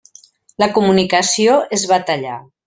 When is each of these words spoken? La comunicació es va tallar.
La 0.63 0.67
comunicació 0.77 1.59
es 1.79 1.85
va 1.93 2.01
tallar. 2.09 2.41